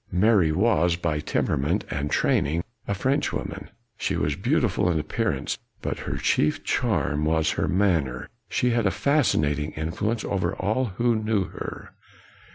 [0.11, 3.69] Mary was by temperament and train ing a French woman.
[3.99, 8.27] She was beautiful in appearance, but her chief charm was in her manner.
[8.49, 11.93] She had a fascinating influence over all who knew her.